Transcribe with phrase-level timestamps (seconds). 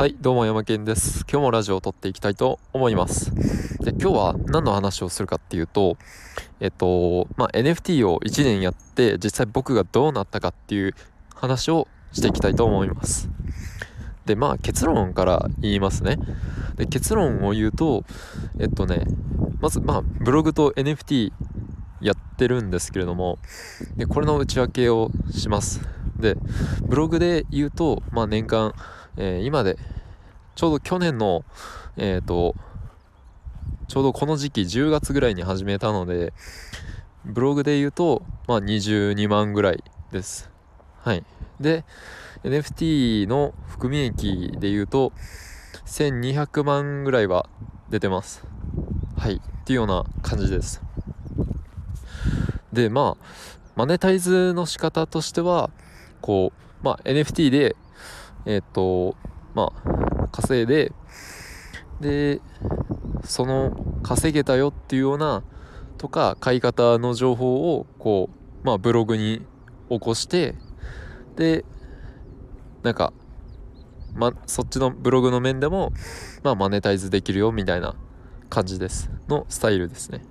[0.00, 1.26] はいどうも山健です。
[1.30, 3.34] 今日もラジオを撮っていきたいと思います。
[3.84, 5.98] で今日は何の話をするかっていうと
[6.58, 10.94] えっとまあ NFT を1年やって実際僕がどうなったかっていう
[11.34, 13.28] 話をしていきたいと思います。
[14.24, 16.16] でまあ結論から言いますね。
[16.76, 18.04] で結論を言うと
[18.58, 19.04] えっとね
[19.60, 21.30] まずまあブログと NFT
[22.00, 23.38] やってるんですけれども
[23.98, 25.82] でこれの内訳をします。
[26.18, 26.38] で
[26.86, 28.74] ブログで言うと、まあ、年間
[29.22, 29.76] えー、今で
[30.54, 31.44] ちょうど去年の
[31.98, 32.54] えっ、ー、と
[33.86, 36.32] ちょうどこの時期10月ぐらいに始めたので
[37.26, 40.48] ブログで言うとまあ22万ぐらいです。
[41.02, 41.22] はい。
[41.60, 41.84] で
[42.44, 45.12] NFT の含み益で言うと
[45.84, 47.46] 1200万ぐらいは
[47.90, 48.42] 出てます。
[49.18, 49.34] はい。
[49.34, 50.80] っていうような感じです。
[52.72, 53.24] でまあ
[53.76, 55.68] マネタイズの仕方としては
[56.22, 57.76] こうまあ NFT で
[58.46, 59.16] えっ、と
[59.54, 60.92] まあ稼いで
[62.00, 62.40] で
[63.24, 65.42] その稼げたよっていうような
[65.98, 68.30] とか買い方の情報をこ
[68.62, 69.42] うまあブログに
[69.90, 70.54] 起こして
[71.36, 71.64] で
[72.82, 73.12] なんか
[74.14, 75.92] まそっちのブログの面でも
[76.42, 77.94] まあマネタイズできるよみたいな
[78.48, 79.10] 感じです。
[79.28, 80.24] のスタイルですね。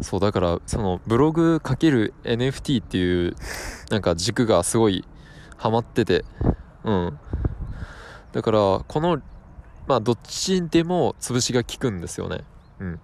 [0.00, 3.36] そうだからそのブログかける NFT っていう
[3.90, 5.04] なんか軸がすごい
[5.56, 6.24] ハマってて。
[6.84, 7.18] うん。
[8.32, 9.20] だからこの
[9.86, 12.44] まあどっちでも潰しが効くんですよね。
[12.80, 13.00] うん。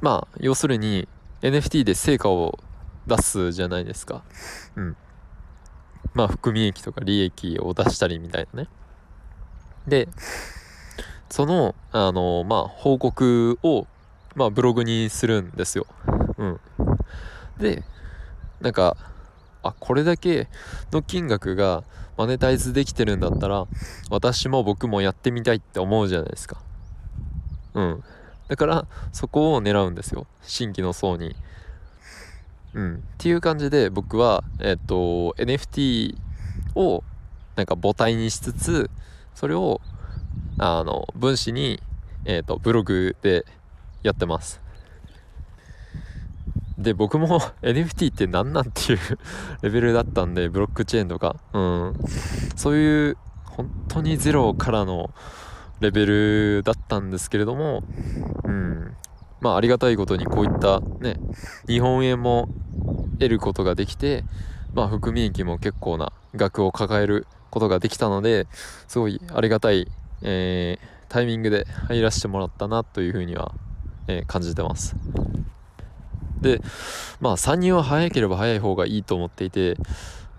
[0.00, 1.08] まあ要するに
[1.42, 2.58] NFT で成果を
[3.06, 4.22] 出すじゃないですか。
[4.76, 4.96] うん。
[6.14, 8.68] まあ含み益とか利益を出したりみたいなね。
[9.86, 10.08] で
[11.28, 13.86] そのあのまあ報告を
[14.34, 15.86] まあブログにするんですよ。
[16.38, 16.60] うん。
[17.58, 17.82] で
[18.60, 18.96] なんか
[19.62, 20.48] あこれだけ
[20.92, 21.84] の金額が
[22.16, 23.66] マネタイズできてるんだったら
[24.10, 26.60] 私も僕もやってみたいって思うじゃないですか。
[27.74, 28.04] うん。
[28.48, 30.26] だからそこを狙うんですよ。
[30.42, 31.36] 新規の層に。
[32.74, 32.94] うん。
[32.96, 36.16] っていう感じで僕はえっと NFT
[36.74, 37.04] を
[37.56, 38.90] なんか母体にしつつ
[39.34, 39.80] それを
[40.58, 41.80] あの分子に
[42.24, 43.44] えっとブログで
[44.02, 44.60] やってます。
[46.78, 48.98] で僕も NFT って何なんっていう
[49.62, 51.36] レベルだったんでブロックチェーンとか。
[51.52, 51.94] うん。
[52.56, 55.10] そういう本当にゼロからの
[55.80, 57.82] レベルだったんですけれども
[58.44, 58.94] うん。
[59.40, 61.18] まあありがたいことにこういったね
[61.66, 62.48] 日本円も
[63.18, 64.24] 得ることができて
[64.74, 68.46] まあ含み益も結構な額を抱えることができたので
[68.86, 69.88] すごいありがたい、
[70.22, 73.52] えー、タイミングで入らせてもらったなというふうには、
[74.06, 74.96] えー、感じてます。
[76.40, 76.60] で、
[77.20, 79.76] まあ参入は早ければ早い方がいいと思っていて、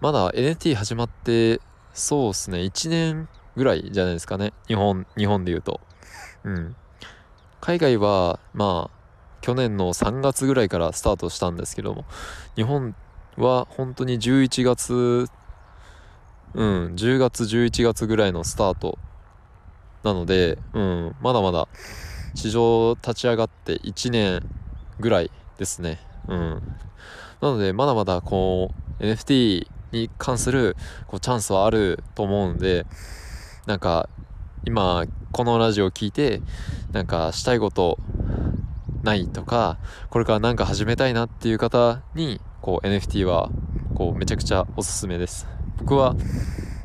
[0.00, 1.60] まだ NFT 始まって、
[1.92, 4.52] そうですね、1年ぐらいじゃないですかね。
[4.68, 5.80] 日本、日本で言うと。
[6.44, 6.76] うん。
[7.60, 8.98] 海外は、まあ、
[9.40, 12.04] 去年の3月ぐらいからスタートしたんですけども、
[12.54, 12.94] 日本
[13.36, 15.28] は本当に11月、
[16.54, 18.98] うん、10月、11月ぐらいのスタート
[20.02, 21.68] なので、うん、まだまだ
[22.34, 24.48] 市場立ち上がって1年
[25.00, 25.98] ぐらいですね。
[26.28, 26.62] うん。
[27.40, 28.70] なので、まだまだこ
[29.00, 30.76] う、NFT に関する
[31.06, 32.86] こうチャンスはあると思うんで、
[33.66, 34.08] なんか、
[34.64, 36.40] 今、このラジオを聞いて、
[36.92, 37.98] なんか、したいこと
[39.02, 39.78] ないとか、
[40.10, 43.50] これから何か始めたいなっていう方に、こう、NFT は、
[43.94, 45.46] こう、めちゃくちゃおすすめです。
[45.78, 46.14] 僕は、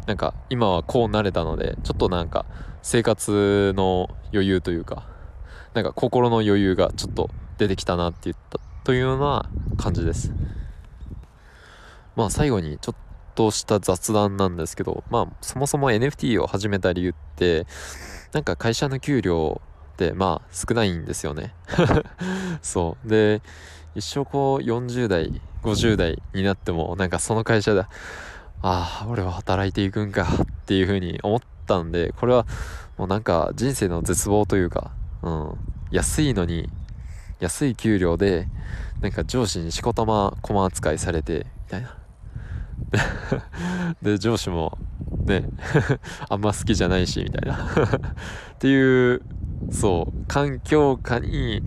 [0.07, 2.45] なんか、今はこうなれたので、ちょっとなんか、
[2.81, 5.07] 生活の余裕というか、
[5.73, 10.31] なんか心の余裕がちょっと出てきたなって言ったというような感じです。
[12.16, 12.96] まあ最後にちょっ
[13.36, 17.66] とした雑談なんですけどまあそもそも NFT を始めた理由って
[18.31, 19.62] なんか会社の給料
[19.94, 21.53] ってまあ少ないんですよね。
[22.62, 23.09] そう。
[23.09, 23.41] で
[23.96, 27.88] 一生こう40代50代になってもなんかその会社であ
[28.62, 32.46] あ俺は働いていくんかっていう風に思ったんでこれは
[32.97, 34.91] もうなんか人生の絶望というか、
[35.22, 35.58] うん、
[35.91, 36.70] 安いのに
[37.43, 38.47] 安い給料で
[39.01, 41.97] なんか上司にしこたま駒扱いされてみたいな。
[44.01, 44.78] で上司も
[45.25, 45.49] ね
[46.29, 47.57] あんま好きじゃないしみたいな。
[48.55, 49.22] っていう
[49.72, 51.61] そう環境下に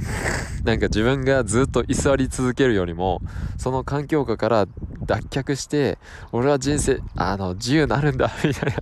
[0.65, 3.21] なんか自分がずっと居座り続けるよりも
[3.59, 4.67] その環境下から
[5.05, 5.99] 脱却して
[6.33, 8.75] 俺は人生あの自由になるんだみたい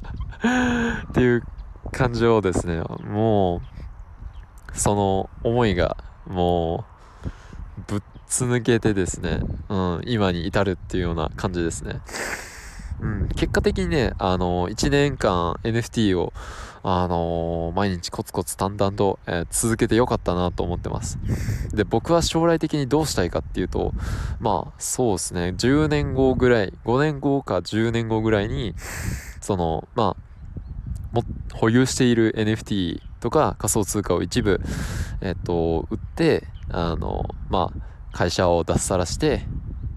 [0.44, 1.02] な。
[1.10, 1.42] っていう
[1.90, 2.80] 感情をですね。
[3.02, 3.62] も
[4.72, 6.84] うその思いがも
[7.78, 12.00] うぶっつ抜けてですね、うん、今に至るっていうような感じですね。
[13.00, 16.32] うん、結果的にね、あの、1年間 NFT を、
[16.86, 21.18] あの毎日コツコツ淡々と、えー、続けてよかったなと思ってます。
[21.72, 23.94] で、僕は将来的にどうしたいかっていうと、
[24.38, 28.74] まあ、そうですね、10年後ぐらい、5年後か10年後ぐらいに、
[29.40, 30.33] その、まあ、
[31.52, 34.60] 保有している NFT とか仮想通貨を一部、
[35.20, 37.80] えっと、売って、あの、まあ、
[38.12, 39.46] 会社を脱サラして、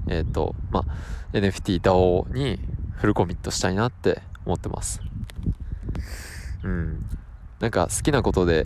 [0.07, 0.85] えっと、まあ、
[1.33, 2.59] NFT DAO に
[2.93, 5.01] フルコミットしたいなって思ってます。
[6.63, 7.05] うん。
[7.59, 8.65] なんか好きなことで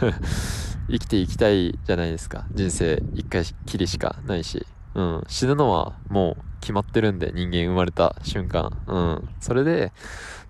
[0.90, 2.46] 生きていきたいじゃないですか。
[2.52, 4.66] 人生一回きりしかないし。
[4.94, 5.24] うん。
[5.28, 8.76] 死ぬのはもう決まってるんで、人間生まれた瞬間。
[8.86, 9.28] うん。
[9.40, 9.92] それで、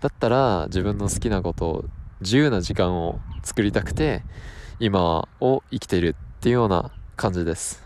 [0.00, 1.84] だったら自分の好きなことを、
[2.20, 4.24] 自由な時間を作りたくて、
[4.80, 7.82] 今を生きているっていうような感じです。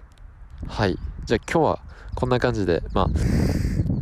[0.67, 0.99] はい。
[1.25, 1.79] じゃあ今日は
[2.15, 3.09] こんな感じで、まあ、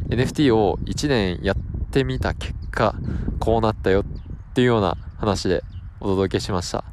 [0.08, 1.56] NFT を1年やっ
[1.91, 2.94] てみた結果、
[3.38, 5.62] こうなったよっていうような話で
[6.00, 6.85] お届けしました。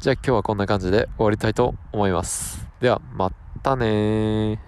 [0.00, 2.66] じゃあ今日はこんな感じで終わりたいと思います。
[2.80, 4.58] では、またたね